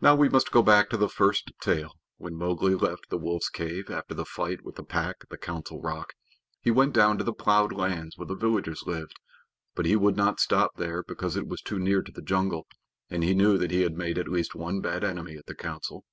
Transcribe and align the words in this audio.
Now 0.00 0.14
we 0.16 0.30
must 0.30 0.50
go 0.50 0.62
back 0.62 0.88
to 0.88 0.96
the 0.96 1.10
first 1.10 1.52
tale. 1.60 1.92
When 2.16 2.36
Mowgli 2.36 2.74
left 2.74 3.10
the 3.10 3.18
wolf's 3.18 3.50
cave 3.50 3.90
after 3.90 4.14
the 4.14 4.24
fight 4.24 4.62
with 4.64 4.76
the 4.76 4.82
Pack 4.82 5.16
at 5.24 5.28
the 5.28 5.36
Council 5.36 5.78
Rock, 5.78 6.14
he 6.62 6.70
went 6.70 6.94
down 6.94 7.18
to 7.18 7.24
the 7.24 7.34
plowed 7.34 7.70
lands 7.70 8.16
where 8.16 8.24
the 8.24 8.34
villagers 8.34 8.84
lived, 8.86 9.20
but 9.74 9.84
he 9.84 9.94
would 9.94 10.16
not 10.16 10.40
stop 10.40 10.76
there 10.78 11.02
because 11.02 11.36
it 11.36 11.46
was 11.46 11.60
too 11.60 11.78
near 11.78 12.00
to 12.00 12.12
the 12.12 12.22
jungle, 12.22 12.66
and 13.10 13.22
he 13.22 13.34
knew 13.34 13.58
that 13.58 13.72
he 13.72 13.82
had 13.82 13.92
made 13.94 14.16
at 14.16 14.26
least 14.28 14.54
one 14.54 14.80
bad 14.80 15.04
enemy 15.04 15.36
at 15.36 15.44
the 15.44 15.54
Council. 15.54 16.06